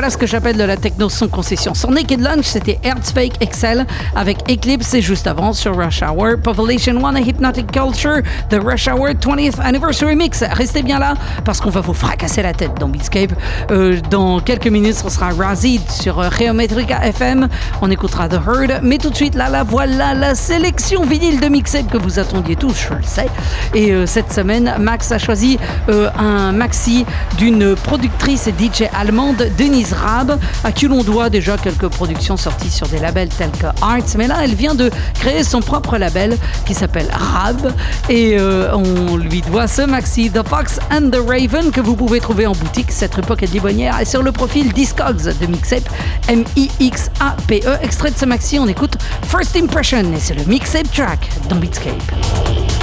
Voilà 0.00 0.12
ce 0.12 0.16
que 0.16 0.26
j'appelle 0.26 0.56
de 0.56 0.64
la 0.64 0.78
techno 0.78 1.10
sans 1.10 1.28
concession. 1.28 1.74
Sur 1.74 1.90
Naked 1.90 2.20
Lunch, 2.20 2.46
c'était 2.46 2.78
Fake 3.14 3.34
Excel 3.42 3.86
avec 4.16 4.50
Eclipse 4.50 4.94
et 4.94 5.02
juste 5.02 5.26
avant 5.26 5.52
sur 5.52 5.76
Rush 5.76 6.00
Hour, 6.00 6.38
Population 6.42 7.04
One 7.04 7.18
et 7.18 7.20
Hypnotic 7.20 7.70
Culture, 7.70 8.22
The 8.48 8.60
Rush 8.64 8.88
Hour 8.88 9.08
20th 9.08 9.60
Anniversary 9.62 10.16
Mix. 10.16 10.42
Restez 10.52 10.82
bien 10.82 10.98
là 10.98 11.12
parce 11.44 11.60
qu'on 11.60 11.68
va 11.68 11.82
vous 11.82 11.92
fracasser 11.92 12.40
la 12.40 12.54
tête 12.54 12.72
dans 12.80 12.88
Beatscape. 12.88 13.34
Euh, 13.70 14.00
dans 14.10 14.40
quelques 14.40 14.68
minutes, 14.68 14.94
ce 14.94 15.10
sera 15.10 15.32
Razid 15.38 15.82
sur 15.90 16.18
euh, 16.18 16.30
Geometrica 16.30 17.04
FM. 17.04 17.48
On 17.82 17.90
écoutera 17.90 18.26
The 18.26 18.40
Herd. 18.46 18.80
Mais 18.82 18.96
tout 18.96 19.10
de 19.10 19.16
suite, 19.16 19.34
là, 19.34 19.50
là, 19.50 19.64
voilà 19.64 20.14
la 20.14 20.34
sélection 20.34 21.04
vinyle 21.04 21.40
de 21.40 21.48
Mixtape 21.48 21.90
que 21.90 21.98
vous 21.98 22.18
attendiez 22.18 22.56
tous, 22.56 22.86
je 22.88 22.94
le 22.94 23.02
sais. 23.02 23.28
Et 23.74 23.92
euh, 23.92 24.06
cette 24.06 24.32
semaine, 24.32 24.76
Max 24.78 25.12
a 25.12 25.18
choisi 25.18 25.58
un 25.88 26.52
maxi 26.52 27.04
d'une 27.36 27.74
productrice 27.74 28.46
et 28.46 28.52
DJ 28.52 28.84
allemande, 28.98 29.44
Denise 29.58 29.89
Raab, 29.92 30.38
à 30.64 30.72
qui 30.72 30.86
l'on 30.86 31.02
doit 31.02 31.30
déjà 31.30 31.56
quelques 31.56 31.88
productions 31.88 32.36
sorties 32.36 32.70
sur 32.70 32.88
des 32.88 32.98
labels 32.98 33.28
tels 33.28 33.50
que 33.50 33.66
Arts. 33.82 34.16
Mais 34.16 34.26
là, 34.26 34.38
elle 34.42 34.54
vient 34.54 34.74
de 34.74 34.90
créer 35.14 35.44
son 35.44 35.60
propre 35.60 35.98
label 35.98 36.36
qui 36.66 36.74
s'appelle 36.74 37.08
Rab. 37.12 37.72
Et 38.08 38.36
euh, 38.38 38.74
on 38.74 39.16
lui 39.16 39.42
doit 39.42 39.66
ce 39.66 39.82
maxi, 39.82 40.30
The 40.30 40.46
Fox 40.46 40.78
and 40.90 41.10
the 41.10 41.20
Raven, 41.26 41.70
que 41.70 41.80
vous 41.80 41.96
pouvez 41.96 42.20
trouver 42.20 42.46
en 42.46 42.52
boutique. 42.52 42.90
Cette 42.90 43.18
époque 43.18 43.42
est 43.42 43.52
Libonnière 43.52 44.00
et 44.00 44.04
sur 44.04 44.22
le 44.22 44.32
profil 44.32 44.72
Discogs 44.72 45.38
de 45.38 45.46
Mixape, 45.46 45.88
M-I-X-A-P-E. 46.28 47.78
Extrait 47.82 48.10
de 48.10 48.18
ce 48.18 48.24
maxi, 48.24 48.58
on 48.58 48.68
écoute 48.68 48.96
First 49.28 49.56
Impression 49.56 50.12
et 50.14 50.20
c'est 50.20 50.34
le 50.34 50.44
Mixape 50.44 50.90
track 50.92 51.30
dans 51.48 51.56
Beatscape. 51.56 52.79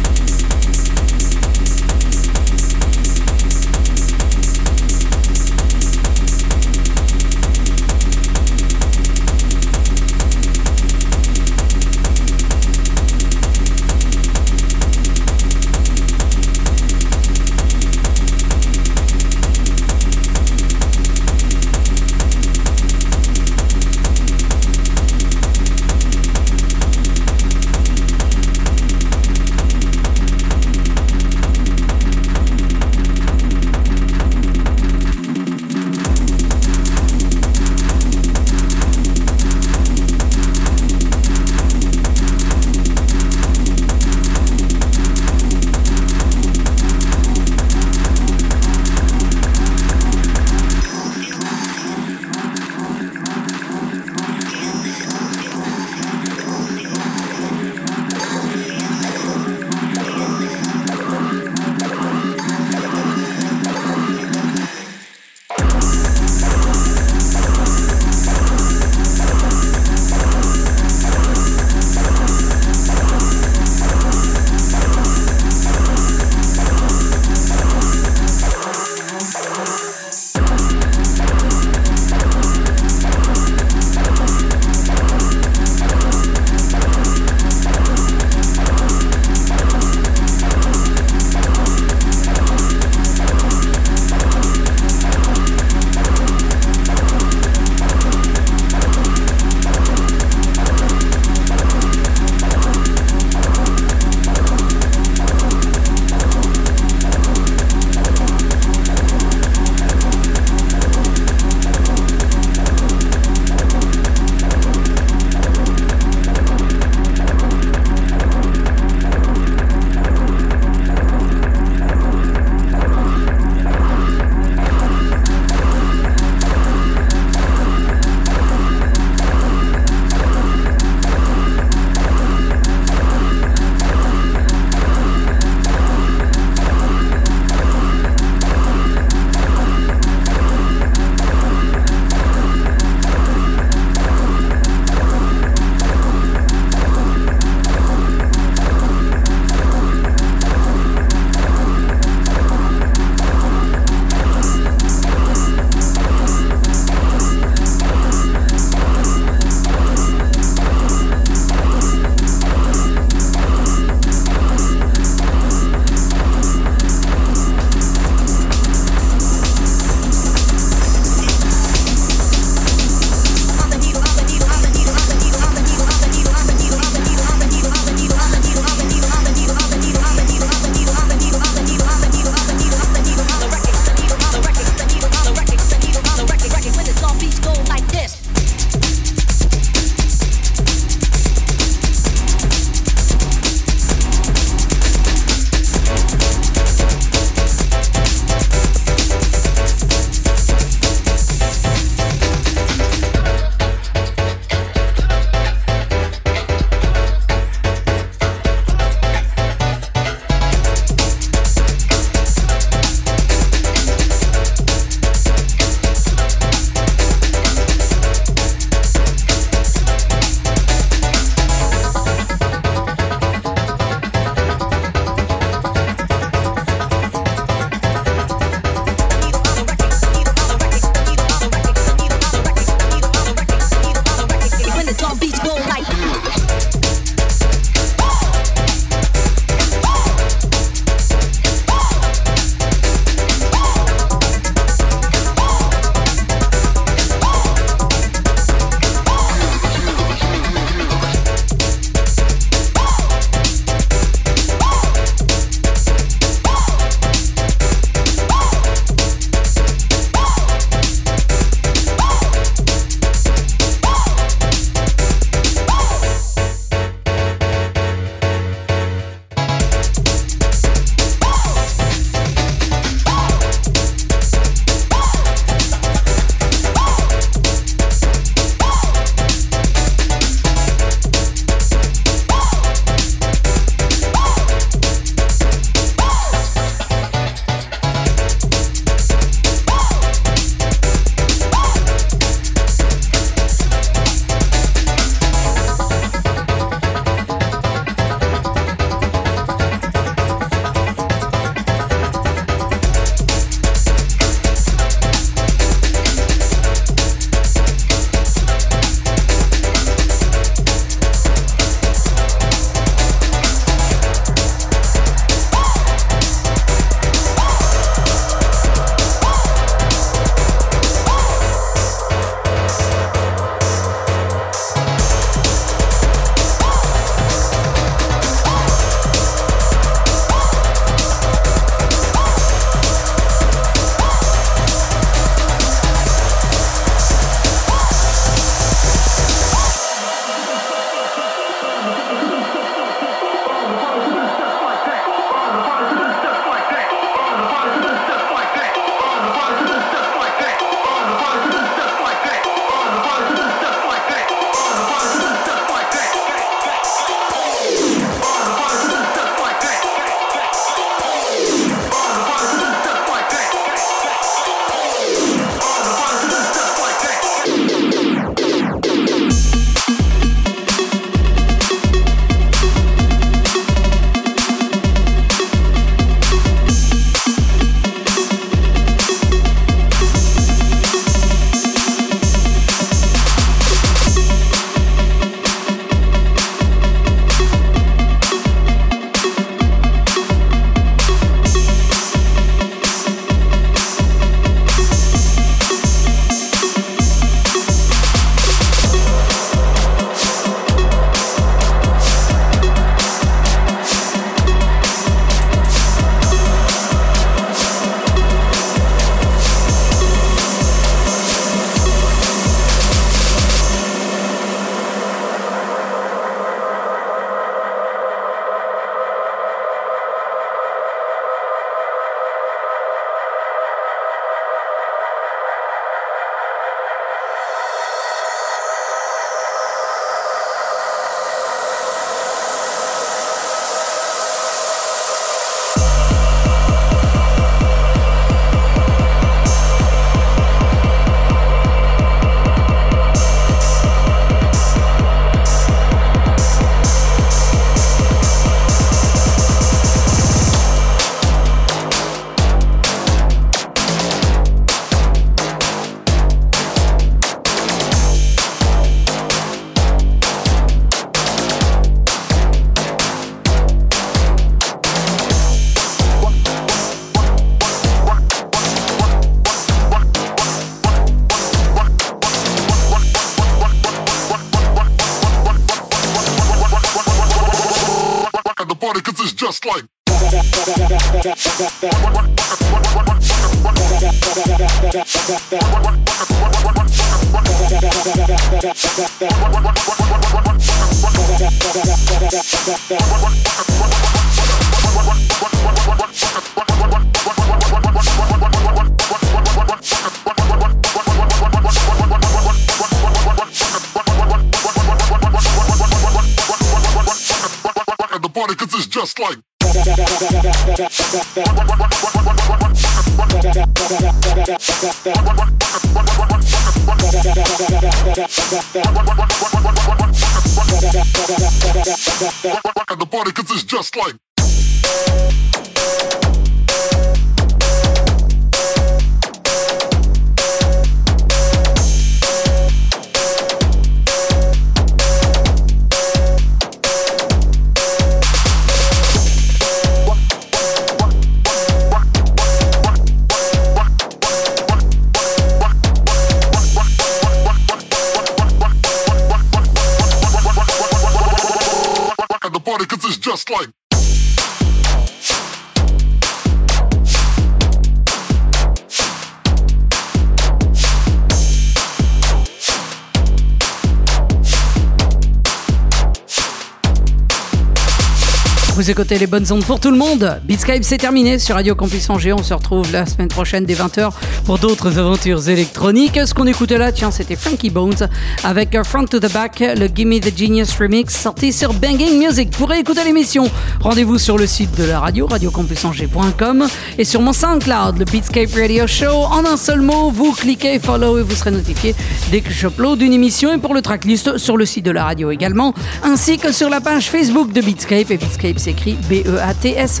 Les 569.18 569.26
bonnes 569.26 569.50
ondes 569.50 569.64
pour 569.64 569.80
tout 569.80 569.90
le 569.90 569.96
monde. 569.96 570.40
Beatscape 570.44 570.84
c'est 570.84 570.96
terminé 570.96 571.40
sur 571.40 571.56
Radio 571.56 571.74
Campus 571.74 572.08
Angers. 572.10 572.32
On 572.32 572.44
se 572.44 572.54
retrouve 572.54 572.92
la 572.92 573.06
semaine 573.06 573.26
prochaine 573.26 573.64
dès 573.64 573.74
20h 573.74 574.12
pour 574.44 574.60
d'autres 574.60 575.00
aventures 575.00 575.48
électroniques. 575.48 576.16
Ce 576.24 576.32
qu'on 576.32 576.46
écoutait 576.46 576.78
là, 576.78 576.92
tiens, 576.92 577.10
c'était 577.10 577.34
Frankie 577.34 577.70
Bones 577.70 578.08
avec 578.44 578.80
Front 578.84 579.06
to 579.06 579.18
the 579.18 579.32
Back, 579.32 579.58
le 579.60 579.88
Gimme 579.92 580.20
the 580.20 580.36
Genius 580.36 580.78
remix 580.78 581.12
sorti 581.12 581.52
sur 581.52 581.74
Banging 581.74 582.24
Music. 582.24 582.50
Pour 582.52 582.72
écouter 582.72 583.02
l'émission, 583.04 583.50
rendez-vous 583.80 584.18
sur 584.18 584.38
le 584.38 584.46
site 584.46 584.76
de 584.78 584.84
la 584.84 585.00
radio, 585.00 585.26
radiocampusangers.com 585.26 586.66
et 586.98 587.04
sur 587.04 587.20
mon 587.20 587.32
SoundCloud, 587.32 587.98
le 587.98 588.04
Beatscape 588.04 588.52
Radio 588.54 588.86
Show. 588.86 589.24
En 589.30 589.44
un 589.44 589.56
seul 589.56 589.80
mot, 589.80 590.10
vous 590.10 590.32
cliquez 590.32 590.78
follow 590.78 591.18
et 591.18 591.22
vous 591.22 591.34
serez 591.34 591.50
notifié 591.50 591.94
dès 592.30 592.40
que 592.40 592.50
j'upload 592.50 593.02
une 593.02 593.12
émission 593.12 593.52
et 593.52 593.58
pour 593.58 593.74
le 593.74 593.82
tracklist 593.82 594.38
sur 594.38 594.56
le 594.56 594.64
site 594.66 594.84
de 594.84 594.90
la 594.90 595.04
radio 595.04 595.30
également, 595.30 595.74
ainsi 596.02 596.38
que 596.38 596.52
sur 596.52 596.68
la 596.68 596.80
page 596.80 597.10
Facebook 597.10 597.52
de 597.52 597.60
Beatscape 597.60 598.10
et 598.10 598.16
Beatscape 598.16 598.58
s'écrit 598.58 598.96
B-E-A-T-S-C-A-P-E 599.08 600.00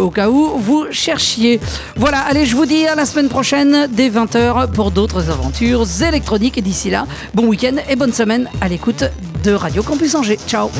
au 0.00 0.10
cas 0.10 0.28
où 0.28 0.58
vous 0.58 0.86
cherchiez. 0.90 1.60
Voilà, 1.96 2.18
allez, 2.20 2.46
je 2.46 2.56
vous 2.56 2.66
dis 2.66 2.86
à 2.86 2.94
la 2.94 3.06
semaine 3.06 3.28
prochaine 3.28 3.88
dès 3.90 4.10
20h 4.10 4.70
pour 4.72 4.90
d'autres 4.90 5.30
aventures 5.30 5.86
électroniques. 6.02 6.58
Et 6.58 6.62
d'ici 6.62 6.90
là, 6.90 7.06
bon 7.34 7.46
week-end 7.46 7.76
et 7.88 7.96
bonne 7.96 8.12
semaine 8.12 8.48
à 8.60 8.68
l'écoute 8.68 9.04
de 9.44 9.52
Radio 9.52 9.82
Campus 9.82 10.14
Angers. 10.14 10.38
Ciao 10.46 10.70